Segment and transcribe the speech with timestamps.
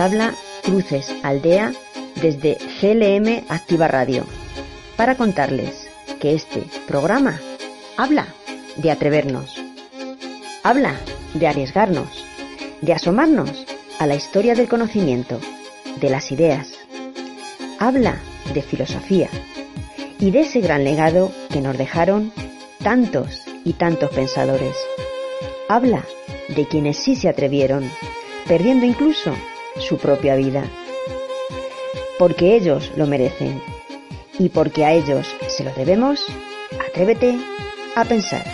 [0.00, 1.72] habla Cruces Aldea
[2.22, 4.24] desde CLM Activa Radio
[4.96, 5.88] para contarles
[6.20, 7.38] que este programa
[7.96, 8.26] habla
[8.76, 9.60] de atrevernos,
[10.62, 10.94] habla
[11.34, 12.24] de arriesgarnos,
[12.80, 13.66] de asomarnos
[13.98, 15.38] a la historia del conocimiento,
[16.00, 16.68] de las ideas,
[17.78, 18.16] habla
[18.54, 19.28] de filosofía
[20.18, 22.32] y de ese gran legado que nos dejaron
[22.82, 24.76] tantos y tantos pensadores.
[25.68, 26.04] Habla
[26.48, 27.90] de quienes sí se atrevieron,
[28.46, 29.34] perdiendo incluso
[29.78, 30.64] su propia vida.
[32.18, 33.62] Porque ellos lo merecen
[34.38, 36.24] y porque a ellos se lo debemos,
[36.88, 37.38] atrévete
[37.94, 38.44] a pensar.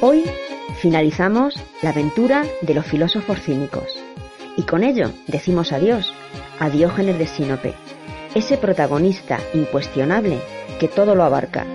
[0.00, 0.24] Hoy
[0.76, 3.98] finalizamos la aventura de los filósofos cínicos
[4.56, 6.12] y con ello decimos adiós
[6.58, 7.74] a Diógenes de Sinope,
[8.34, 10.38] ese protagonista incuestionable
[10.78, 11.66] que todo lo abarca,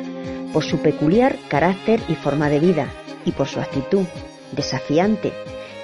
[0.56, 2.88] por su peculiar carácter y forma de vida
[3.26, 4.06] y por su actitud
[4.54, 5.34] desafiante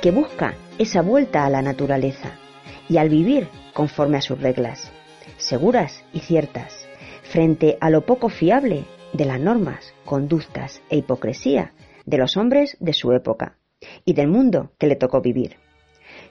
[0.01, 2.39] que busca esa vuelta a la naturaleza
[2.87, 4.89] y al vivir conforme a sus reglas,
[5.35, 6.87] seguras y ciertas,
[7.21, 11.73] frente a lo poco fiable de las normas, conductas e hipocresía
[12.05, 13.57] de los hombres de su época
[14.05, 15.57] y del mundo que le tocó vivir.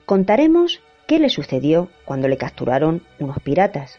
[0.07, 3.99] Contaremos qué le sucedió cuando le capturaron unos piratas.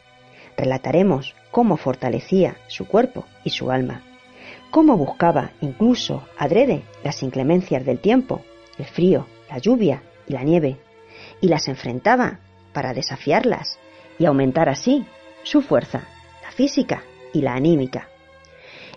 [0.58, 4.02] Relataremos cómo fortalecía su cuerpo y su alma,
[4.72, 8.42] cómo buscaba incluso adrede las inclemencias del tiempo,
[8.78, 10.78] el frío, la lluvia y la nieve,
[11.42, 12.40] y las enfrentaba
[12.74, 13.78] para desafiarlas
[14.18, 15.06] y aumentar así
[15.44, 16.08] su fuerza,
[16.42, 18.08] la física y la anímica.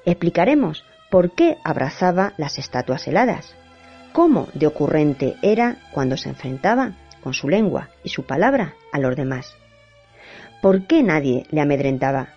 [0.07, 3.55] Explicaremos por qué abrazaba las estatuas heladas,
[4.13, 6.93] cómo de ocurrente era cuando se enfrentaba
[7.23, 9.57] con su lengua y su palabra a los demás.
[10.63, 12.29] ¿Por qué nadie le amedrentaba?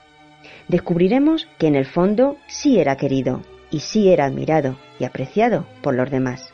[0.68, 3.42] Descubriremos que en el fondo sí era querido
[3.72, 6.54] y sí era admirado y apreciado por los demás.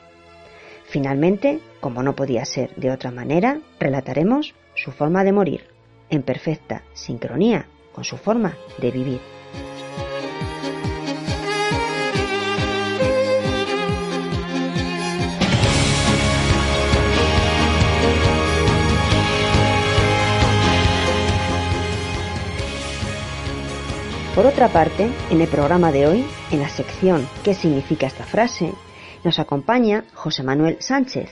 [0.86, 5.66] Finalmente, como no podía ser de otra manera, relataremos su forma de morir,
[6.09, 9.20] en perfecta sincronía con su forma de vivir.
[24.36, 28.74] Por otra parte, en el programa de hoy, en la sección ¿Qué significa esta frase?,
[29.24, 31.30] nos acompaña José Manuel Sánchez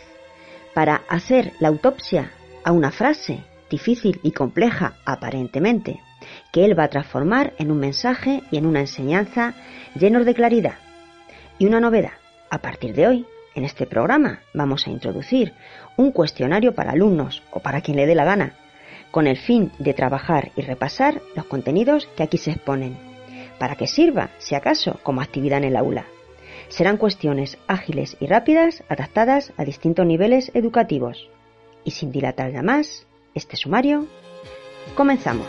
[0.76, 2.32] para hacer la autopsia
[2.64, 6.00] a una frase difícil y compleja aparentemente,
[6.54, 9.56] que él va a transformar en un mensaje y en una enseñanza
[9.96, 10.76] llenos de claridad.
[11.58, 12.14] Y una novedad,
[12.52, 13.26] a partir de hoy,
[13.56, 15.54] en este programa vamos a introducir
[15.98, 18.54] un cuestionario para alumnos o para quien le dé la gana,
[19.12, 22.98] con el fin de trabajar y repasar los contenidos que aquí se exponen,
[23.60, 26.06] para que sirva, si acaso, como actividad en el aula.
[26.70, 31.30] Serán cuestiones ágiles y rápidas adaptadas a distintos niveles educativos.
[31.84, 33.06] Y sin dilatar ya más,
[33.36, 34.08] este sumario,
[34.96, 35.48] comenzamos.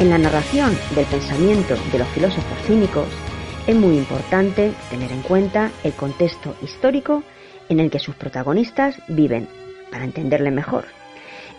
[0.00, 3.06] En la narración del pensamiento de los filósofos cínicos
[3.66, 7.22] es muy importante tener en cuenta el contexto histórico
[7.68, 9.46] en el que sus protagonistas viven,
[9.92, 10.86] para entenderle mejor.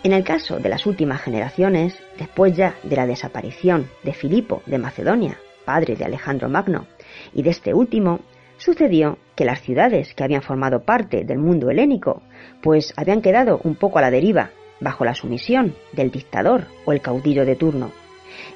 [0.02, 4.78] En el caso de las últimas generaciones, después ya de la desaparición de Filipo de
[4.78, 6.88] Macedonia, padre de Alejandro Magno,
[7.32, 8.18] y de este último,
[8.56, 12.22] sucedió que las ciudades que habían formado parte del mundo helénico,
[12.60, 14.50] pues habían quedado un poco a la deriva,
[14.80, 18.01] bajo la sumisión del dictador o el caudillo de turno.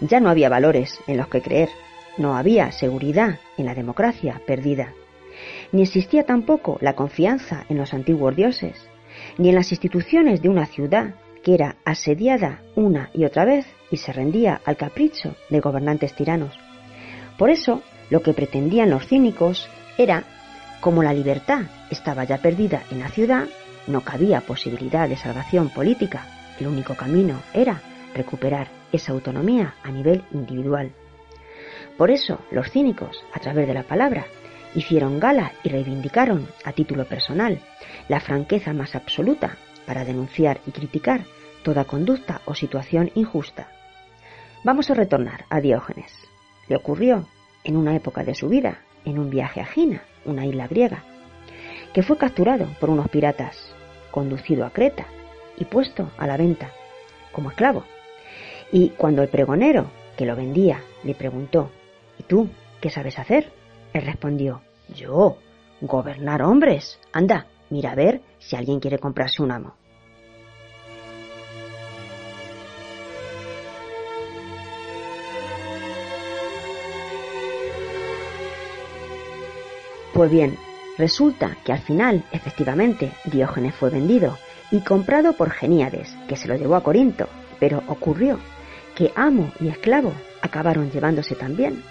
[0.01, 1.69] Ya no había valores en los que creer,
[2.19, 4.93] no había seguridad en la democracia perdida.
[5.73, 8.89] Ni existía tampoco la confianza en los antiguos dioses,
[9.39, 13.99] ni en las instituciones de una ciudad que era asediada una y otra vez y
[13.99, 16.59] se rendía al capricho de gobernantes tiranos.
[17.39, 20.25] Por eso, lo que pretendían los cínicos era,
[20.81, 23.47] como la libertad estaba ya perdida en la ciudad,
[23.87, 26.27] no cabía posibilidad de salvación política,
[26.59, 27.81] el único camino era
[28.17, 30.93] recuperar esa autonomía a nivel individual.
[31.97, 34.27] Por eso los cínicos, a través de la palabra,
[34.75, 37.61] hicieron gala y reivindicaron, a título personal,
[38.09, 41.23] la franqueza más absoluta para denunciar y criticar
[41.63, 43.69] toda conducta o situación injusta.
[44.65, 46.12] Vamos a retornar a Diógenes.
[46.69, 47.27] Le ocurrió
[47.65, 51.05] en una época de su vida, en un viaje a Gina, una isla griega,
[51.95, 53.75] que fue capturado por unos piratas,
[54.11, 55.07] conducido a Creta
[55.57, 56.71] y puesto a la venta
[57.33, 57.85] como esclavo.
[58.73, 59.87] Y cuando el pregonero
[60.17, 61.71] que lo vendía le preguntó,
[62.19, 62.49] ¿y tú
[62.81, 63.53] qué sabes hacer?
[63.93, 64.63] Él respondió,
[64.95, 65.39] yo,
[65.81, 66.99] Gobernar hombres.
[67.13, 69.75] Anda, mira a ver si alguien quiere comprarse un amo.
[80.15, 80.57] Pues bien,
[80.97, 84.39] resulta que al final, efectivamente, Diógenes fue vendido
[84.71, 87.29] y comprado por Geníades, que se lo llevó a Corinto,
[87.61, 88.39] pero ocurrió
[88.97, 91.83] que amo y esclavo acabaron llevándose también,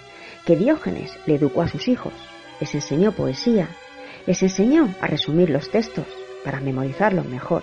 [0.44, 2.12] que Diógenes le educó a sus hijos,
[2.60, 3.68] les enseñó poesía,
[4.26, 6.06] les enseñó a resumir los textos
[6.44, 7.62] para memorizarlos mejor,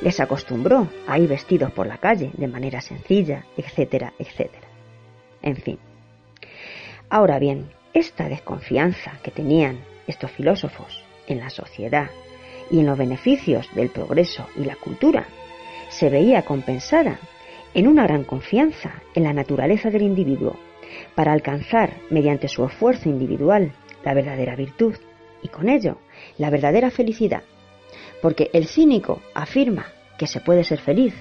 [0.00, 4.68] les acostumbró a ir vestidos por la calle de manera sencilla, etcétera, etcétera.
[5.42, 5.78] En fin.
[7.10, 12.10] Ahora bien, esta desconfianza que tenían estos filósofos en la sociedad
[12.70, 15.26] y en los beneficios del progreso y la cultura
[15.88, 17.18] se veía compensada
[17.74, 20.56] en una gran confianza en la naturaleza del individuo
[21.14, 23.72] para alcanzar mediante su esfuerzo individual
[24.04, 24.94] la verdadera virtud
[25.42, 25.98] y con ello
[26.38, 27.42] la verdadera felicidad.
[28.22, 29.86] Porque el cínico afirma
[30.18, 31.14] que se puede ser feliz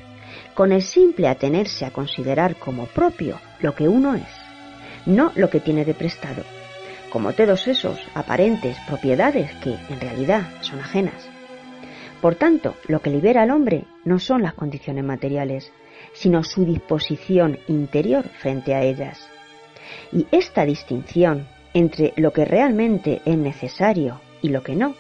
[0.53, 4.27] con el simple atenerse a considerar como propio lo que uno es,
[5.05, 6.43] no lo que tiene de prestado,
[7.11, 11.29] como todos esos aparentes propiedades que en realidad son ajenas.
[12.21, 15.71] Por tanto, lo que libera al hombre no son las condiciones materiales,
[16.19, 19.29] sino su disposición interior frente a ellas.
[20.11, 24.95] Y esta distinción entre lo que realmente es necesario y lo que no,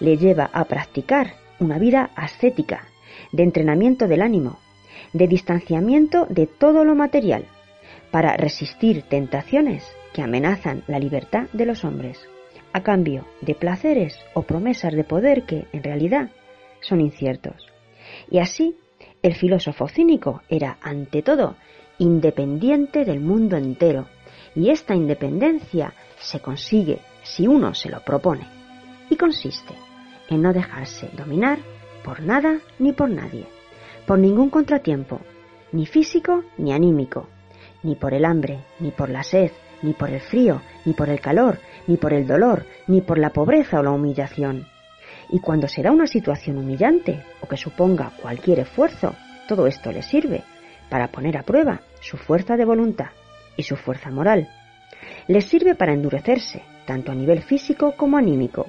[0.00, 2.88] le lleva a practicar una vida ascética,
[3.30, 4.58] de entrenamiento del ánimo,
[5.12, 7.46] de distanciamiento de todo lo material,
[8.10, 12.18] para resistir tentaciones que amenazan la libertad de los hombres,
[12.74, 16.30] a cambio de placeres o promesas de poder que, en realidad,
[16.80, 17.66] son inciertos.
[18.30, 18.76] Y así,
[19.22, 21.56] el filósofo cínico era, ante todo,
[21.98, 24.06] independiente del mundo entero,
[24.54, 28.46] y esta independencia se consigue si uno se lo propone,
[29.08, 29.74] y consiste
[30.28, 31.58] en no dejarse dominar
[32.04, 33.46] por nada ni por nadie,
[34.06, 35.20] por ningún contratiempo,
[35.70, 37.28] ni físico ni anímico,
[37.82, 39.52] ni por el hambre, ni por la sed,
[39.82, 43.30] ni por el frío, ni por el calor, ni por el dolor, ni por la
[43.30, 44.66] pobreza o la humillación.
[45.32, 49.14] Y cuando será una situación humillante o que suponga cualquier esfuerzo,
[49.48, 50.44] todo esto le sirve
[50.90, 53.12] para poner a prueba su fuerza de voluntad
[53.56, 54.50] y su fuerza moral.
[55.28, 58.66] Le sirve para endurecerse, tanto a nivel físico como anímico.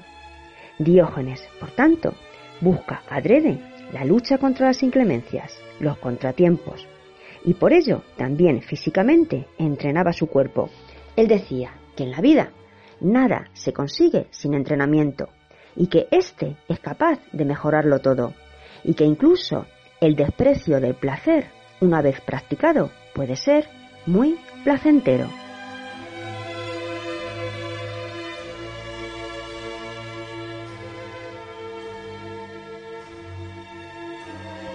[0.78, 2.14] Diógenes, por tanto,
[2.62, 3.60] busca adrede
[3.92, 6.88] la lucha contra las inclemencias, los contratiempos,
[7.44, 10.70] y por ello también físicamente entrenaba su cuerpo.
[11.14, 12.52] Él decía que en la vida
[13.02, 15.28] nada se consigue sin entrenamiento
[15.76, 18.34] y que éste es capaz de mejorarlo todo,
[18.82, 19.66] y que incluso
[20.00, 21.46] el desprecio del placer,
[21.80, 23.66] una vez practicado, puede ser
[24.06, 25.28] muy placentero.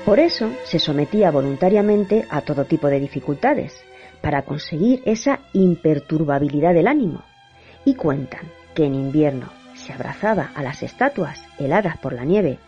[0.06, 3.80] Por eso se sometía voluntariamente a todo tipo de dificultades,
[4.22, 7.24] para conseguir esa imperturbabilidad del ánimo.
[7.86, 9.59] Y cuentan que en invierno
[9.90, 12.60] se abrazaba a las estatuas heladas por la nieve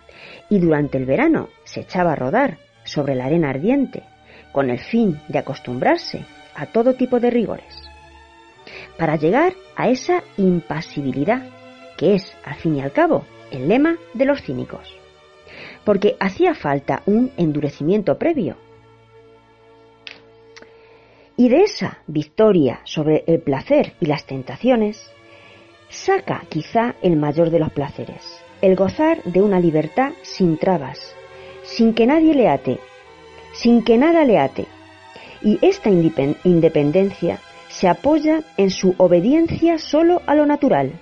[0.50, 4.02] y durante el verano se echaba a rodar sobre la arena ardiente
[4.52, 6.26] con el fin de acostumbrarse
[6.56, 7.88] a todo tipo de rigores,
[8.98, 11.44] para llegar a esa impasibilidad
[11.96, 14.92] que es, al fin y al cabo, el lema de los cínicos,
[15.86, 18.58] porque hacía falta un endurecimiento previo.
[21.38, 25.12] Y de esa victoria sobre el placer y las tentaciones
[25.92, 31.14] saca quizá el mayor de los placeres, el gozar de una libertad sin trabas,
[31.64, 32.80] sin que nadie le ate,
[33.54, 34.66] sin que nada le ate.
[35.44, 40.94] Y esta independencia se apoya en su obediencia solo a lo natural,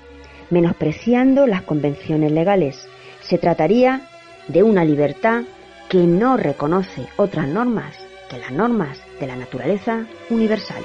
[0.49, 2.87] menospreciando las convenciones legales.
[3.21, 4.01] Se trataría
[4.47, 5.43] de una libertad
[5.87, 7.95] que no reconoce otras normas
[8.29, 10.83] que las normas de la naturaleza universal.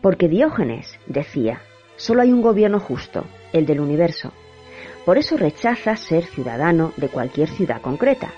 [0.00, 1.60] Porque Diógenes decía,
[1.96, 4.32] solo hay un gobierno justo, el del universo.
[5.04, 8.32] Por eso rechaza ser ciudadano de cualquier ciudad concreta.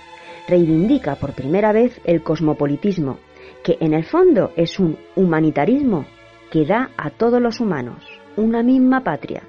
[0.47, 3.19] Reivindica por primera vez el cosmopolitismo,
[3.63, 6.07] que en el fondo es un humanitarismo
[6.51, 8.05] que da a todos los humanos
[8.37, 9.43] una misma patria,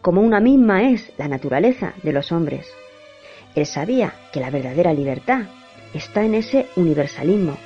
[0.00, 2.70] como una misma es la naturaleza de los hombres.
[3.54, 5.42] Él sabía que la verdadera libertad
[5.92, 7.56] está en ese universalismo,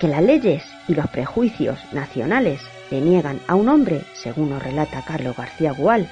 [0.00, 5.04] que las leyes y los prejuicios nacionales le niegan a un hombre, según nos relata
[5.04, 6.08] Carlos García Gual.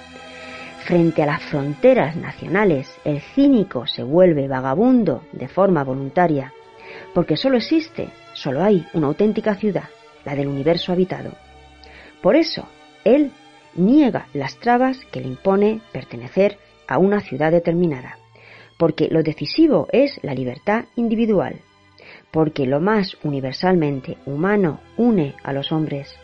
[0.84, 6.52] Frente a las fronteras nacionales, el cínico se vuelve vagabundo de forma voluntaria,
[7.14, 9.88] porque solo existe solo hay una auténtica ciudad,
[10.24, 11.32] la del universo habitado.
[12.22, 12.68] Por eso,
[13.04, 13.32] él
[13.74, 18.18] niega las trabas que le impone pertenecer a una ciudad determinada,
[18.78, 21.60] porque lo decisivo es la libertad individual,
[22.30, 26.14] porque lo más universalmente humano une a los hombres,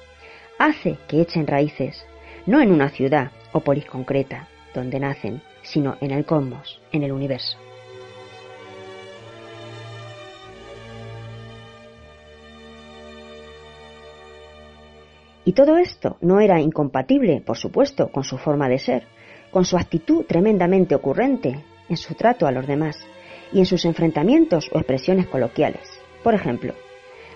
[0.62, 2.06] hace que echen raíces,
[2.46, 7.10] no en una ciudad o polis concreta donde nacen, sino en el cosmos, en el
[7.12, 7.58] universo.
[15.44, 19.08] Y todo esto no era incompatible, por supuesto, con su forma de ser,
[19.50, 22.96] con su actitud tremendamente ocurrente en su trato a los demás
[23.52, 25.82] y en sus enfrentamientos o expresiones coloquiales.
[26.22, 26.74] Por ejemplo,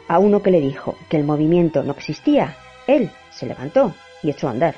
[0.06, 2.56] a uno que le dijo que el movimiento no existía,
[2.86, 4.74] él se levantó y echó a andar.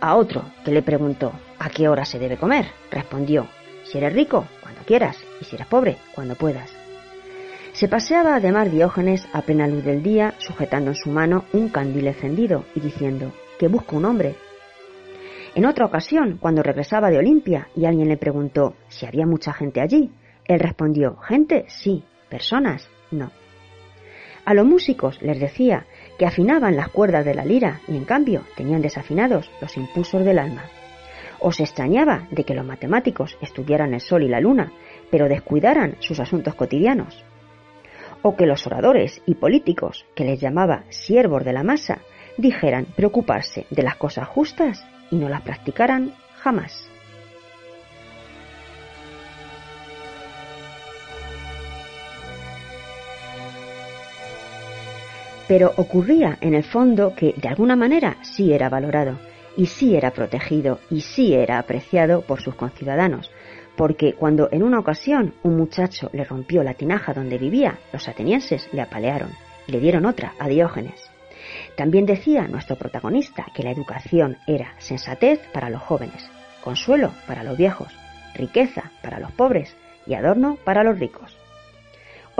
[0.00, 3.46] A otro que le preguntó a qué hora se debe comer, respondió,
[3.84, 6.70] si eres rico, cuando quieras, y si eres pobre, cuando puedas.
[7.72, 12.06] Se paseaba además Diógenes a plena luz del día, sujetando en su mano un candil
[12.06, 14.34] encendido y diciendo que busca un hombre.
[15.54, 19.80] En otra ocasión, cuando regresaba de Olimpia y alguien le preguntó si había mucha gente
[19.80, 20.10] allí,
[20.46, 23.30] él respondió, gente, sí, personas, no.
[24.44, 25.86] A los músicos les decía
[26.20, 30.38] que afinaban las cuerdas de la lira y en cambio tenían desafinados los impulsos del
[30.38, 30.66] alma.
[31.38, 34.70] O se extrañaba de que los matemáticos estudiaran el sol y la luna,
[35.10, 37.24] pero descuidaran sus asuntos cotidianos
[38.20, 42.00] o que los oradores y políticos, que les llamaba siervos de la masa,
[42.36, 46.89] dijeran preocuparse de las cosas justas y no las practicaran jamás.
[55.50, 59.18] Pero ocurría en el fondo que de alguna manera sí era valorado,
[59.56, 63.32] y sí era protegido, y sí era apreciado por sus conciudadanos,
[63.76, 68.68] porque cuando en una ocasión un muchacho le rompió la tinaja donde vivía, los atenienses
[68.72, 69.30] le apalearon
[69.66, 71.10] y le dieron otra a Diógenes.
[71.76, 76.30] También decía nuestro protagonista que la educación era sensatez para los jóvenes,
[76.62, 77.92] consuelo para los viejos,
[78.36, 79.76] riqueza para los pobres
[80.06, 81.39] y adorno para los ricos.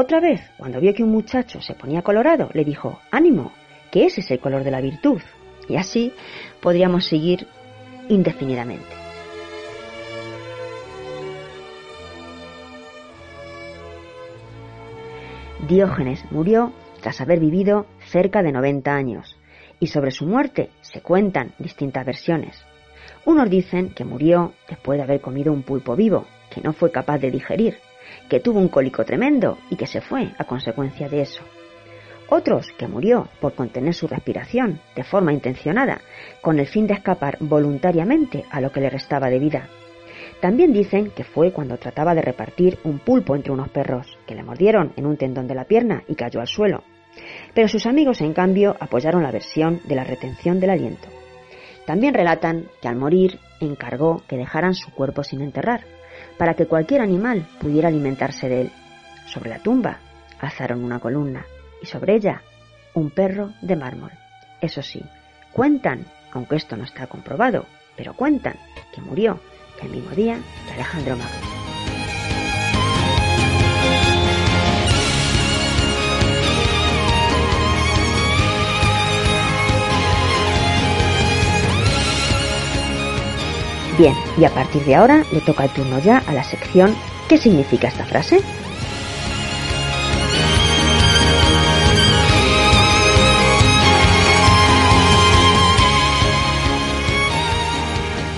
[0.00, 3.52] Otra vez, cuando vio que un muchacho se ponía colorado, le dijo, ánimo,
[3.90, 5.20] que ese es el color de la virtud.
[5.68, 6.14] Y así
[6.62, 7.46] podríamos seguir
[8.08, 8.88] indefinidamente.
[15.68, 19.36] Diógenes murió tras haber vivido cerca de 90 años,
[19.80, 22.64] y sobre su muerte se cuentan distintas versiones.
[23.26, 27.18] Unos dicen que murió después de haber comido un pulpo vivo, que no fue capaz
[27.18, 27.76] de digerir,
[28.28, 31.42] que tuvo un cólico tremendo y que se fue a consecuencia de eso.
[32.28, 36.00] Otros que murió por contener su respiración de forma intencionada,
[36.40, 39.68] con el fin de escapar voluntariamente a lo que le restaba de vida.
[40.40, 44.44] También dicen que fue cuando trataba de repartir un pulpo entre unos perros, que le
[44.44, 46.84] mordieron en un tendón de la pierna y cayó al suelo.
[47.52, 51.08] Pero sus amigos, en cambio, apoyaron la versión de la retención del aliento.
[51.84, 55.80] También relatan que al morir encargó que dejaran su cuerpo sin enterrar,
[56.40, 58.72] para que cualquier animal pudiera alimentarse de él.
[59.26, 59.98] Sobre la tumba
[60.38, 61.44] alzaron una columna
[61.82, 62.40] y sobre ella
[62.94, 64.12] un perro de mármol.
[64.58, 65.04] Eso sí,
[65.52, 68.54] cuentan, aunque esto no está comprobado, pero cuentan
[68.94, 69.38] que murió
[69.82, 71.49] el mismo día que Alejandro Magno.
[84.00, 86.96] Bien, y a partir de ahora le toca el turno ya a la sección
[87.28, 88.40] ¿Qué significa esta frase?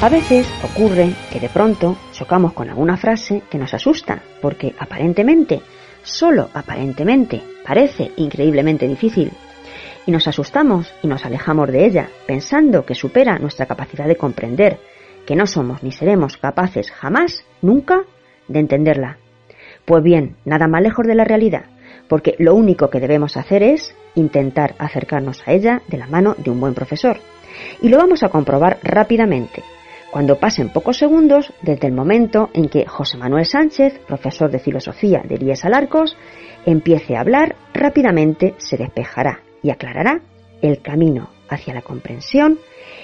[0.01, 5.61] A veces ocurre que de pronto chocamos con alguna frase que nos asusta, porque aparentemente,
[6.03, 9.31] solo aparentemente, parece increíblemente difícil.
[10.07, 14.81] Y nos asustamos y nos alejamos de ella, pensando que supera nuestra capacidad de comprender,
[15.27, 18.03] que no somos ni seremos capaces jamás, nunca,
[18.49, 19.19] de entenderla.
[19.85, 21.65] Pues bien, nada más lejos de la realidad,
[22.09, 26.51] porque lo único que debemos hacer es intentar acercarnos a ella de la mano de
[26.51, 27.19] un buen profesor.
[27.81, 29.63] Y lo vamos a comprobar rápidamente,
[30.13, 35.23] cuando pasen pocos segundos desde el momento en que José Manuel Sánchez, profesor de filosofía
[35.25, 36.19] de Elías Alarcos,
[36.67, 40.21] empiece a hablar, rápidamente se despejará y aclarará
[40.61, 42.59] el camino hacia la comprensión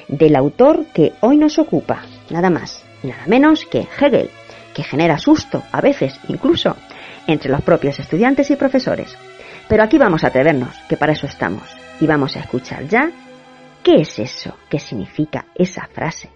[0.09, 4.31] del autor que hoy nos ocupa, nada más y nada menos que Hegel,
[4.75, 6.77] que genera susto, a veces incluso,
[7.27, 9.17] entre los propios estudiantes y profesores.
[9.69, 11.65] Pero aquí vamos a atrevernos, que para eso estamos,
[12.01, 13.11] y vamos a escuchar ya
[13.83, 16.31] qué es eso, qué significa esa frase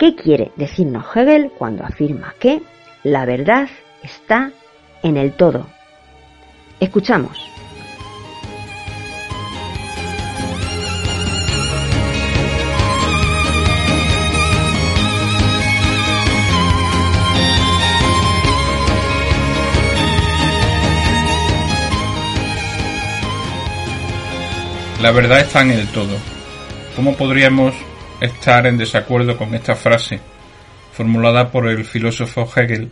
[0.00, 2.62] ¿Qué quiere decirnos Hegel cuando afirma que
[3.02, 3.68] la verdad
[4.02, 4.50] está
[5.02, 5.66] en el todo?
[6.80, 7.49] Escuchamos.
[25.00, 26.14] La verdad está en el todo.
[26.94, 27.74] ¿Cómo podríamos
[28.20, 30.20] estar en desacuerdo con esta frase
[30.92, 32.90] formulada por el filósofo Hegel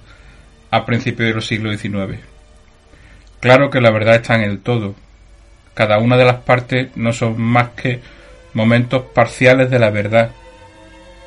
[0.70, 2.18] a principios del siglo XIX?
[3.40, 4.94] Claro que la verdad está en el todo.
[5.74, 8.00] Cada una de las partes no son más que
[8.54, 10.30] momentos parciales de la verdad.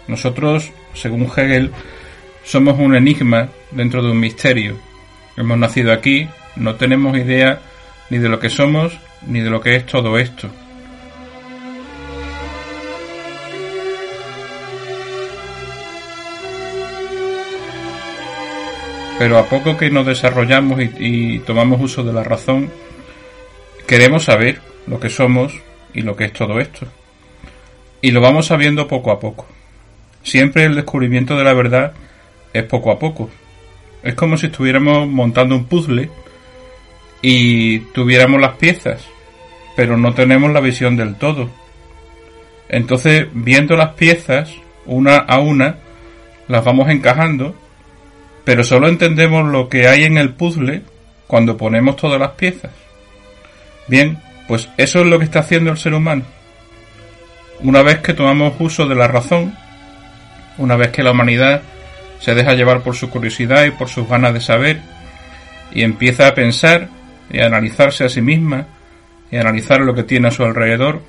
[0.07, 1.69] Nosotros, según Hegel,
[2.43, 4.79] somos un enigma dentro de un misterio.
[5.38, 7.61] Hemos nacido aquí, no tenemos idea
[8.09, 8.97] ni de lo que somos
[9.27, 10.50] ni de lo que es todo esto.
[19.22, 22.72] Pero a poco que nos desarrollamos y, tomamos uso de la razón,
[23.86, 25.54] queremos saber lo que somos
[25.94, 26.88] y lo que es todo esto.
[28.01, 29.46] Y lo vamos sabiendo poco a poco.
[30.24, 31.94] Siempre el descubrimiento de la verdad
[32.51, 33.30] es poco a poco.
[34.01, 36.10] Es como si estuviéramos montando un puzzle
[37.22, 39.06] y tuviéramos las piezas,
[39.75, 41.48] pero no tenemos la visión del todo.
[42.70, 44.51] Entonces, viendo las piezas
[44.88, 45.75] una a una,
[46.48, 47.61] las vamos encajando
[48.43, 50.81] pero solo entendemos lo que hay en el puzzle
[51.27, 52.71] cuando ponemos todas las piezas.
[53.88, 56.24] Bien, pues eso es lo que está haciendo el ser humano.
[57.62, 59.55] Una vez que tomamos uso de la razón,
[60.57, 61.61] una vez que la humanidad
[62.20, 64.81] se deja llevar por su curiosidad y por sus ganas de saber,
[65.74, 66.89] y empieza a pensar
[67.31, 68.68] y a analizarse a sí misma
[69.31, 71.01] y a analizar lo que tiene a su alrededor,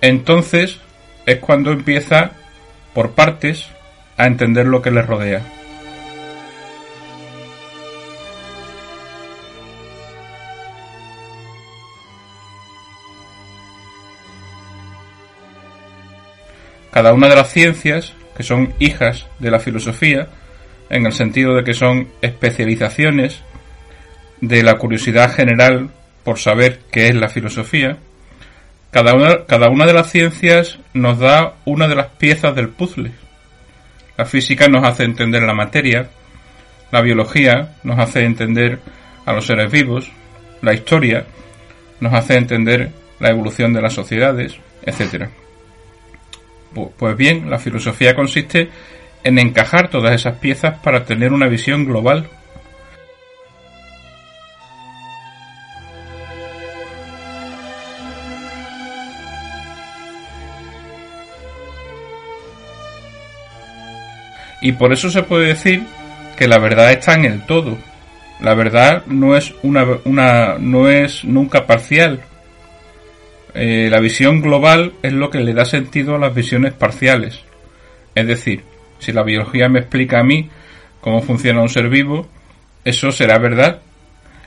[0.00, 0.80] entonces
[1.26, 2.32] es cuando empieza
[2.92, 3.68] por partes
[4.16, 5.42] a entender lo que le rodea.
[16.94, 20.28] Cada una de las ciencias, que son hijas de la filosofía,
[20.88, 23.42] en el sentido de que son especializaciones
[24.40, 25.90] de la curiosidad general
[26.22, 27.98] por saber qué es la filosofía,
[28.92, 33.10] cada una, cada una de las ciencias nos da una de las piezas del puzzle.
[34.16, 36.10] La física nos hace entender la materia,
[36.92, 38.78] la biología nos hace entender
[39.26, 40.12] a los seres vivos,
[40.62, 41.26] la historia
[41.98, 44.54] nos hace entender la evolución de las sociedades,
[44.86, 45.28] etc.
[46.74, 48.68] Pues bien, la filosofía consiste
[49.22, 52.28] en encajar todas esas piezas para tener una visión global.
[64.60, 65.82] Y por eso se puede decir
[66.38, 67.76] que la verdad está en el todo.
[68.40, 72.20] La verdad no es una, una no es nunca parcial,
[73.54, 77.40] eh, la visión global es lo que le da sentido a las visiones parciales.
[78.14, 78.64] Es decir,
[78.98, 80.50] si la biología me explica a mí
[81.00, 82.28] cómo funciona un ser vivo,
[82.84, 83.80] eso será verdad.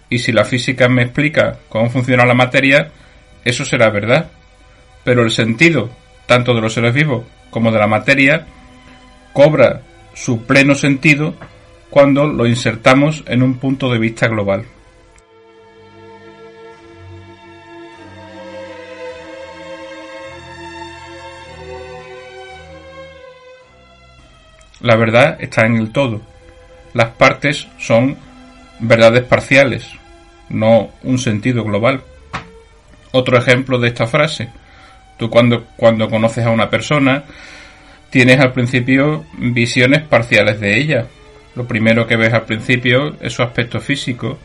[0.09, 2.91] Y si la física me explica cómo funciona la materia,
[3.45, 4.29] eso será verdad.
[5.03, 5.89] Pero el sentido,
[6.25, 8.45] tanto de los seres vivos como de la materia,
[9.31, 9.81] cobra
[10.13, 11.35] su pleno sentido
[11.89, 14.65] cuando lo insertamos en un punto de vista global.
[24.81, 26.21] La verdad está en el todo.
[26.93, 28.17] Las partes son
[28.79, 29.87] verdades parciales,
[30.49, 32.01] no un sentido global.
[33.11, 34.49] Otro ejemplo de esta frase.
[35.17, 37.23] Tú cuando, cuando conoces a una persona,
[38.09, 41.07] tienes al principio visiones parciales de ella.
[41.55, 44.37] Lo primero que ves al principio es su aspecto físico,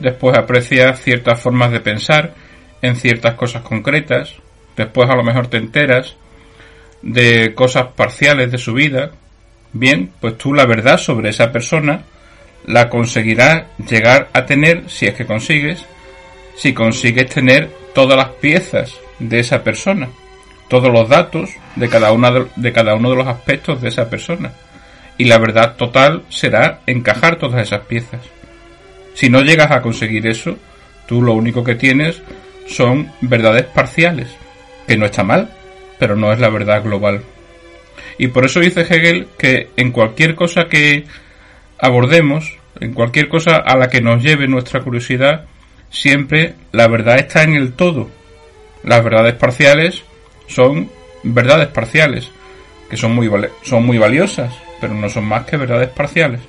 [0.00, 2.34] después aprecias ciertas formas de pensar
[2.82, 4.34] en ciertas cosas concretas,
[4.76, 6.16] después a lo mejor te enteras
[7.00, 9.12] de cosas parciales de su vida,
[9.72, 12.02] bien, pues tú la verdad sobre esa persona
[12.66, 15.84] la conseguirás llegar a tener si es que consigues,
[16.56, 20.08] si consigues tener todas las piezas de esa persona,
[20.68, 24.52] todos los datos de cada, una de, cada uno de los aspectos de esa persona.
[25.16, 28.20] Y la verdad total será encajar todas esas piezas.
[29.14, 30.56] Si no llegas a conseguir eso,
[31.06, 32.22] tú lo único que tienes
[32.66, 34.28] son verdades parciales,
[34.86, 35.50] que no está mal,
[35.98, 37.22] pero no es la verdad global.
[38.18, 41.04] Y por eso dice Hegel que en cualquier cosa que
[41.78, 45.44] abordemos, en cualquier cosa a la que nos lleve nuestra curiosidad,
[45.90, 48.10] siempre la verdad está en el todo.
[48.82, 50.02] Las verdades parciales
[50.48, 50.90] son
[51.22, 52.30] verdades parciales,
[52.90, 53.30] que son muy,
[53.62, 56.40] son muy valiosas, pero no son más que verdades parciales.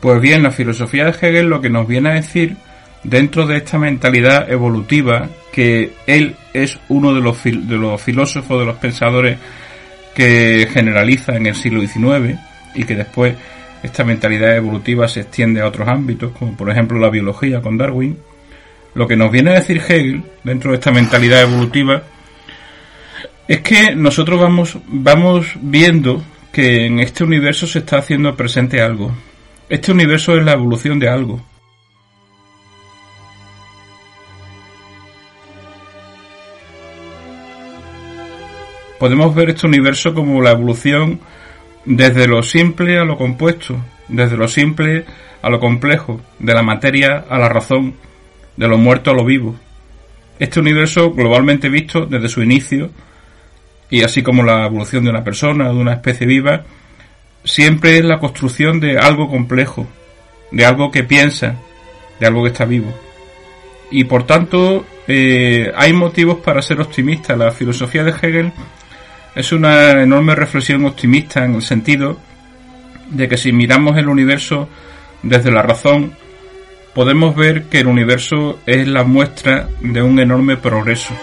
[0.00, 2.56] Pues bien, la filosofía de Hegel lo que nos viene a decir
[3.02, 8.66] dentro de esta mentalidad evolutiva, que él es uno de los, de los filósofos, de
[8.66, 9.38] los pensadores
[10.14, 12.38] que generaliza en el siglo XIX,
[12.74, 13.34] y que después
[13.82, 18.18] esta mentalidad evolutiva se extiende a otros ámbitos, como por ejemplo la biología con Darwin,
[18.94, 22.02] lo que nos viene a decir Hegel dentro de esta mentalidad evolutiva
[23.46, 29.12] es que nosotros vamos, vamos viendo que en este universo se está haciendo presente algo.
[29.68, 31.40] Este universo es la evolución de algo.
[39.00, 41.18] Podemos ver este universo como la evolución
[41.84, 43.76] desde lo simple a lo compuesto,
[44.06, 45.04] desde lo simple
[45.42, 47.94] a lo complejo, de la materia a la razón,
[48.56, 49.56] de lo muerto a lo vivo.
[50.38, 52.90] Este universo, globalmente visto desde su inicio,
[53.90, 56.64] y así como la evolución de una persona, de una especie viva,
[57.46, 59.86] siempre es la construcción de algo complejo,
[60.50, 61.56] de algo que piensa,
[62.20, 62.92] de algo que está vivo.
[63.90, 67.36] Y por tanto, eh, hay motivos para ser optimista.
[67.36, 68.52] La filosofía de Hegel
[69.34, 72.18] es una enorme reflexión optimista en el sentido
[73.10, 74.68] de que si miramos el universo
[75.22, 76.14] desde la razón,
[76.94, 81.14] podemos ver que el universo es la muestra de un enorme progreso.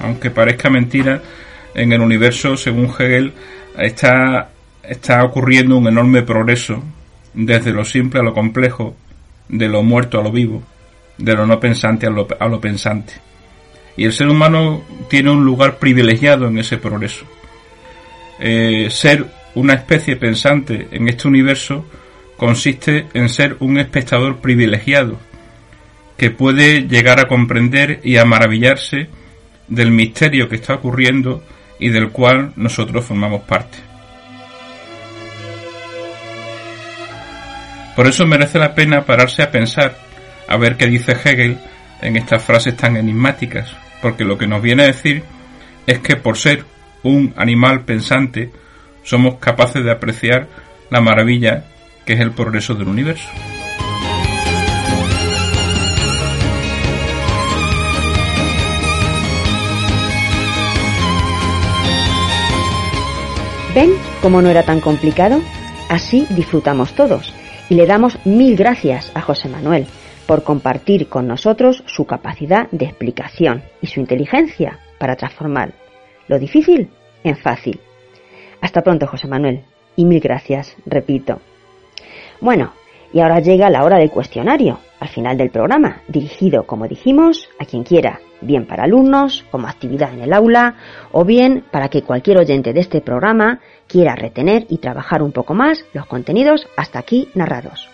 [0.00, 1.22] Aunque parezca mentira,
[1.74, 3.32] en el universo, según Hegel,
[3.78, 4.50] está,
[4.82, 6.82] está ocurriendo un enorme progreso
[7.34, 8.96] desde lo simple a lo complejo,
[9.48, 10.62] de lo muerto a lo vivo,
[11.18, 13.14] de lo no pensante a lo, a lo pensante.
[13.96, 17.26] Y el ser humano tiene un lugar privilegiado en ese progreso.
[18.40, 21.84] Eh, ser una especie pensante en este universo
[22.36, 25.18] consiste en ser un espectador privilegiado,
[26.16, 29.08] que puede llegar a comprender y a maravillarse
[29.68, 31.42] del misterio que está ocurriendo
[31.82, 33.78] y del cual nosotros formamos parte.
[37.96, 39.96] Por eso merece la pena pararse a pensar,
[40.46, 41.58] a ver qué dice Hegel
[42.00, 45.24] en estas frases tan enigmáticas, porque lo que nos viene a decir
[45.88, 46.64] es que por ser
[47.02, 48.52] un animal pensante
[49.02, 50.46] somos capaces de apreciar
[50.88, 51.64] la maravilla
[52.06, 53.28] que es el progreso del universo.
[63.74, 65.40] ¿Ven cómo no era tan complicado?
[65.88, 67.32] Así disfrutamos todos
[67.70, 69.86] y le damos mil gracias a José Manuel
[70.26, 75.72] por compartir con nosotros su capacidad de explicación y su inteligencia para transformar
[76.28, 76.90] lo difícil
[77.24, 77.80] en fácil.
[78.60, 79.62] Hasta pronto, José Manuel,
[79.96, 81.40] y mil gracias, repito.
[82.42, 82.74] Bueno,
[83.14, 87.64] y ahora llega la hora del cuestionario, al final del programa, dirigido, como dijimos, a
[87.64, 90.76] quien quiera, bien para alumnos, como actividad en el aula,
[91.10, 95.54] o bien para que cualquier oyente de este programa quiera retener y trabajar un poco
[95.54, 97.88] más los contenidos hasta aquí narrados.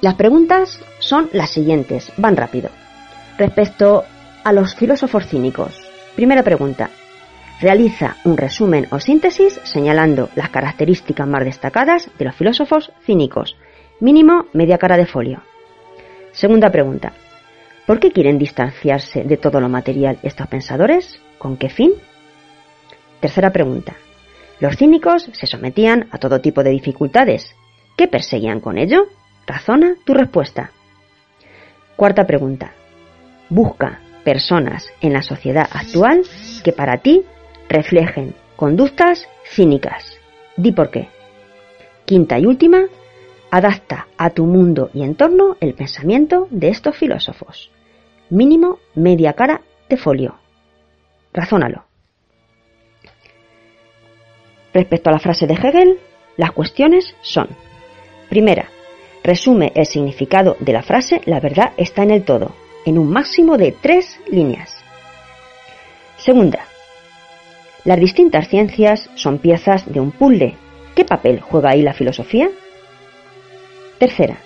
[0.00, 2.70] Las preguntas son las siguientes, van rápido.
[3.38, 4.02] Respecto
[4.42, 6.90] a los filósofos cínicos, primera pregunta.
[7.60, 13.56] Realiza un resumen o síntesis señalando las características más destacadas de los filósofos cínicos.
[14.00, 15.42] Mínimo media cara de folio.
[16.32, 17.12] Segunda pregunta.
[17.86, 21.20] ¿Por qué quieren distanciarse de todo lo material estos pensadores?
[21.38, 21.92] ¿Con qué fin?
[23.20, 23.96] Tercera pregunta.
[24.60, 27.54] Los cínicos se sometían a todo tipo de dificultades.
[27.96, 29.06] ¿Qué perseguían con ello?
[29.46, 30.70] Razona tu respuesta.
[31.96, 32.72] Cuarta pregunta.
[33.48, 36.22] Busca personas en la sociedad actual
[36.62, 37.22] que para ti
[37.68, 40.16] reflejen conductas cínicas.
[40.56, 41.08] Di por qué.
[42.04, 42.84] Quinta y última.
[43.50, 47.70] Adapta a tu mundo y entorno el pensamiento de estos filósofos.
[48.28, 50.36] Mínimo media cara de folio.
[51.32, 51.84] Razónalo.
[54.72, 55.98] Respecto a la frase de Hegel,
[56.36, 57.48] las cuestiones son,
[58.28, 58.68] primera,
[59.24, 62.54] resume el significado de la frase La verdad está en el todo,
[62.86, 64.76] en un máximo de tres líneas.
[66.18, 66.60] Segunda,
[67.84, 70.54] las distintas ciencias son piezas de un puzzle.
[70.94, 72.48] ¿Qué papel juega ahí la filosofía?
[74.00, 74.38] Tercera,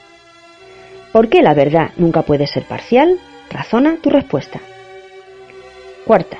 [1.12, 3.20] ¿por qué la verdad nunca puede ser parcial?
[3.50, 4.60] Razona tu respuesta.
[6.04, 6.38] Cuarta,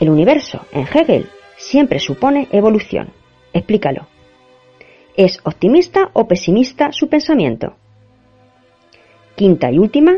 [0.00, 3.10] el universo en Hegel siempre supone evolución.
[3.52, 4.06] Explícalo.
[5.14, 7.74] ¿Es optimista o pesimista su pensamiento?
[9.36, 10.14] Quinta y última,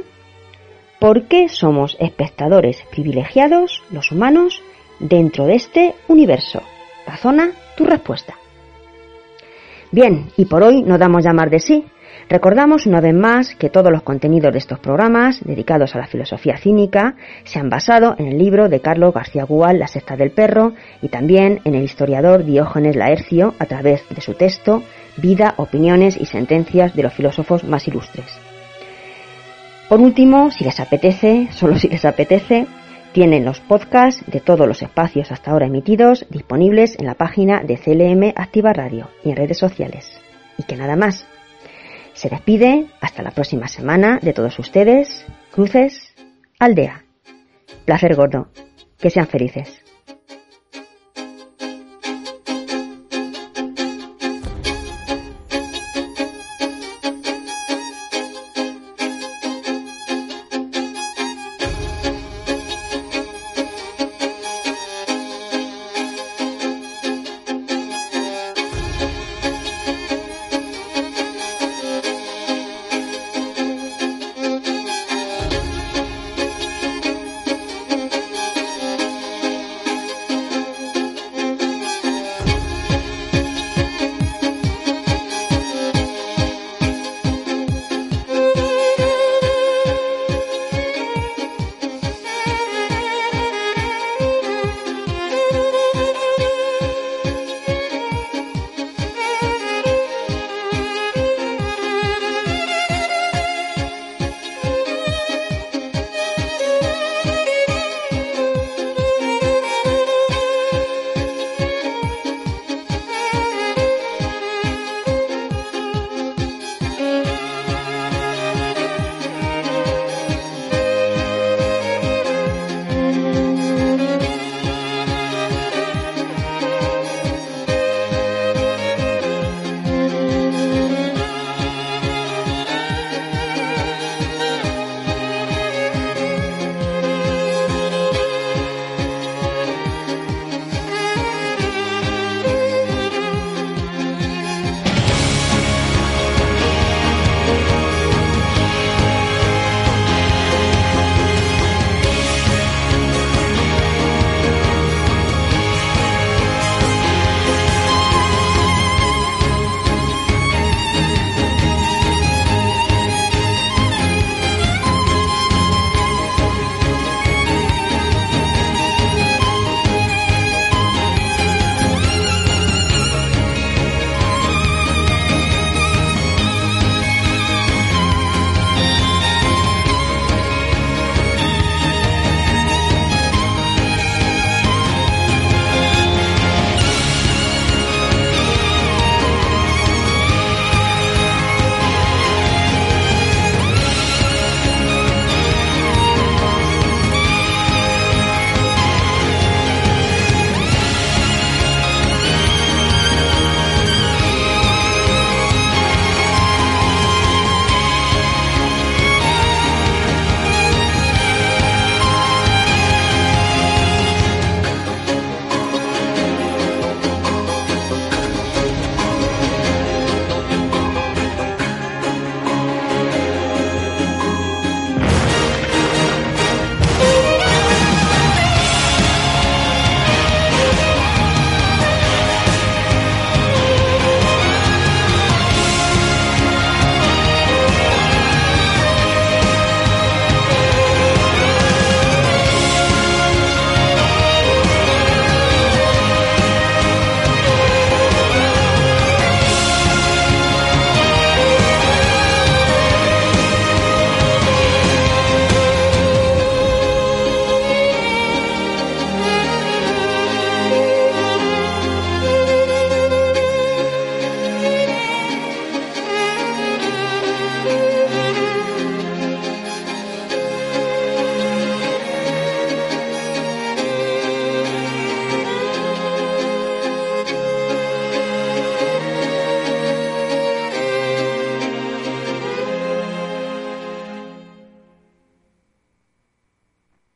[1.01, 4.63] ¿por qué somos espectadores privilegiados, los humanos,
[5.01, 6.63] dentro de este universo?
[7.09, 8.37] Razona tu respuesta.
[9.91, 11.85] Bien, y por hoy no damos llamar de sí.
[12.29, 16.57] Recordamos una vez más que todos los contenidos de estos programas dedicados a la filosofía
[16.57, 20.73] cínica se han basado en el libro de Carlos García Gual, La secta del perro,
[21.03, 24.83] y también en el historiador Diógenes Laercio a través de su texto
[25.17, 28.27] Vida, opiniones y sentencias de los filósofos más ilustres.
[29.89, 32.67] Por último, si les apetece, solo si les apetece,
[33.15, 37.79] Tienen los podcasts de todos los espacios hasta ahora emitidos disponibles en la página de
[37.79, 40.21] CLM Activa Radio y en redes sociales.
[40.59, 41.25] Y que nada más.
[42.15, 46.15] Se despide hasta la próxima semana de todos ustedes, Cruces,
[46.59, 47.05] Aldea.
[47.85, 48.49] Placer gordo.
[48.99, 49.84] Que sean felices.